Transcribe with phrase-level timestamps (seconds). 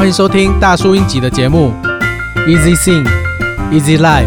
[0.00, 1.74] 欢迎收听大叔英集的节目
[2.48, 3.06] ，Easy Sing,
[3.70, 4.24] Easy Life。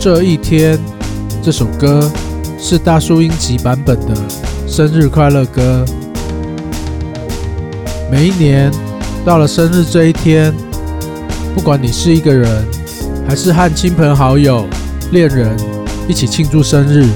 [0.00, 0.76] 这一天，
[1.40, 2.10] 这首歌
[2.58, 4.16] 是大叔英集版本的
[4.66, 5.84] 生日快乐歌。
[8.10, 8.68] 每一年
[9.24, 10.52] 到了生日这一天，
[11.54, 12.66] 不管你是一个人，
[13.26, 14.66] 还是和亲朋好友、
[15.10, 15.56] 恋人
[16.08, 17.06] 一起庆祝生日，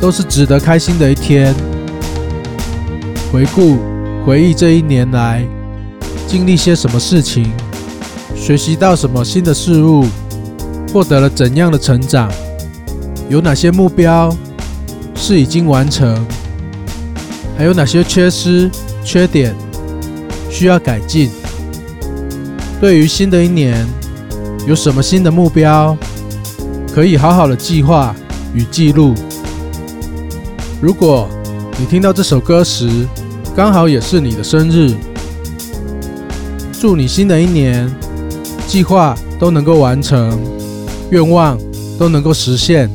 [0.00, 1.54] 都是值得开心的一天。
[3.32, 3.76] 回顾、
[4.26, 5.46] 回忆这一年来
[6.26, 7.52] 经历些什么事情，
[8.34, 10.04] 学习到什么新的事物，
[10.92, 12.28] 获得了怎样的成长，
[13.28, 14.34] 有哪些目标
[15.14, 16.26] 是已经完成，
[17.56, 18.68] 还有哪些缺失、
[19.04, 19.54] 缺点
[20.50, 21.30] 需要改进。
[22.80, 23.86] 对于新的一年，
[24.70, 25.96] 有什么新的目标，
[26.94, 28.14] 可以好好的计划
[28.54, 29.14] 与记录。
[30.80, 31.28] 如果
[31.76, 32.88] 你听到这首歌时，
[33.56, 34.94] 刚好也是你的生日，
[36.80, 37.90] 祝你新的一年
[38.68, 40.38] 计划都能够完成，
[41.10, 41.58] 愿望
[41.98, 42.88] 都能够实现。